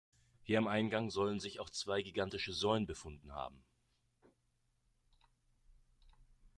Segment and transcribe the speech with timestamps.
[0.41, 3.63] Hier am Eingang sollen sich auch zwei gigantische Säulen befunden haben.